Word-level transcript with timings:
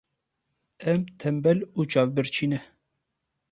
Em 0.89 0.99
tembel 1.19 1.59
û 1.77 1.79
çavbirçî 1.91 2.45
ne. 2.51 2.59